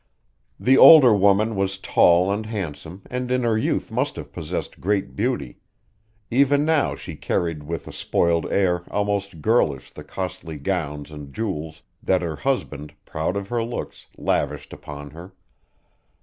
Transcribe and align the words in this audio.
The 0.59 0.79
older 0.79 1.13
woman 1.15 1.55
was 1.55 1.77
tall 1.77 2.31
and 2.31 2.47
handsome 2.47 3.03
and 3.07 3.29
in 3.29 3.43
her 3.43 3.55
youth 3.55 3.91
must 3.91 4.15
have 4.15 4.31
possessed 4.33 4.81
great 4.81 5.15
beauty; 5.15 5.59
even 6.31 6.65
now 6.65 6.95
she 6.95 7.15
carried 7.15 7.61
with 7.61 7.87
a 7.87 7.93
spoiled 7.93 8.51
air 8.51 8.83
almost 8.89 9.41
girlish 9.43 9.91
the 9.91 10.03
costly 10.03 10.57
gowns 10.57 11.11
and 11.11 11.31
jewels 11.31 11.83
that 12.01 12.23
her 12.23 12.37
husband, 12.37 12.95
proud 13.05 13.37
of 13.37 13.49
her 13.49 13.63
looks, 13.63 14.07
lavished 14.17 14.73
upon 14.73 15.11
her. 15.11 15.35